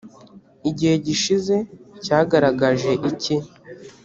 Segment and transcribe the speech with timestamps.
[0.69, 1.55] igihe gishize
[2.03, 3.35] cyagaragaje iki‽